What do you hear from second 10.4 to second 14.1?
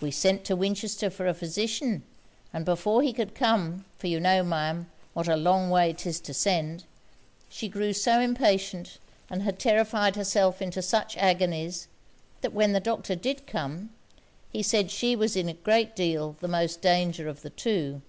into such agonies, that when the doctor did come,